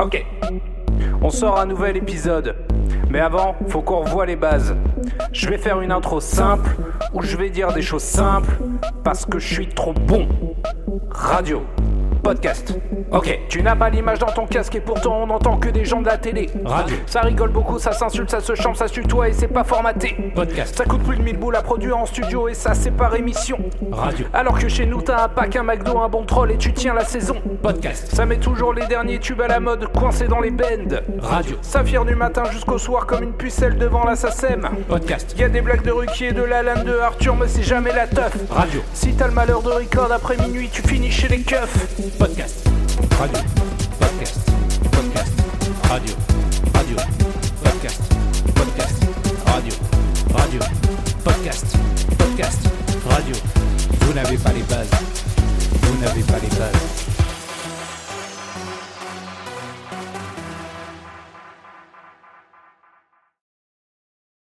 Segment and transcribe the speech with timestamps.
[0.00, 0.24] Ok,
[1.22, 2.54] on sort un nouvel épisode.
[3.10, 4.76] Mais avant, faut qu'on revoie les bases.
[5.32, 6.76] Je vais faire une intro simple
[7.12, 8.58] où je vais dire des choses simples
[9.02, 10.28] parce que je suis trop bon.
[11.10, 11.62] Radio.
[12.28, 12.78] Podcast.
[13.10, 16.02] Ok, tu n'as pas l'image dans ton casque et pourtant on n'entend que des gens
[16.02, 16.50] de la télé.
[16.62, 16.94] Radio.
[17.06, 20.14] Ça rigole beaucoup, ça s'insulte, ça se chante, ça se tutoie et c'est pas formaté.
[20.34, 20.76] Podcast.
[20.76, 23.58] Ça coûte plus de 1000 boules à produire en studio et ça c'est par émission.
[23.90, 24.26] Radio.
[24.34, 26.92] Alors que chez nous t'as un pack, un McDo, un bon troll et tu tiens
[26.92, 27.36] la saison.
[27.62, 28.14] Podcast.
[28.14, 31.00] Ça met toujours les derniers tubes à la mode coincés dans les bends.
[31.22, 31.56] Radio.
[31.62, 34.68] Ça vire du matin jusqu'au soir comme une pucelle devant la SACEM.
[34.86, 35.34] Podcast.
[35.38, 38.06] Y a des blagues de Ruquier, de la lame de Arthur, mais c'est jamais la
[38.06, 38.36] teuf.
[38.50, 38.82] Radio.
[38.92, 42.17] Si t'as le malheur de record après minuit, tu finis chez les keufs.
[42.18, 42.66] Podcast.
[43.18, 43.38] Radio.
[44.00, 44.40] Podcast.
[44.90, 45.32] Podcast.
[45.88, 46.14] Radio.
[46.74, 46.96] Radio.
[47.62, 48.00] Podcast.
[48.54, 49.04] Podcast.
[49.46, 49.74] Radio.
[50.34, 50.60] Radio.
[51.22, 51.76] Podcast.
[52.18, 52.60] Podcast.
[53.08, 53.34] Radio.
[54.00, 54.90] Vous n'avez pas les bases.
[55.82, 56.87] Vous n'avez pas les bases.